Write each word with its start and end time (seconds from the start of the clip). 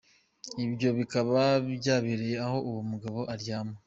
Ibyo 0.65 0.89
bikaba 0.97 1.41
byabereye 1.77 2.35
aho 2.45 2.57
uwo 2.69 2.81
mugabo 2.89 3.19
aryama. 3.33 3.75